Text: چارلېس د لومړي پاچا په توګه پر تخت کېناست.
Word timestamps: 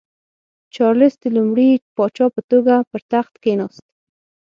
چارلېس 0.75 1.15
د 1.21 1.25
لومړي 1.35 1.69
پاچا 1.95 2.25
په 2.35 2.41
توګه 2.51 2.75
پر 2.91 3.01
تخت 3.11 3.33
کېناست. 3.43 3.83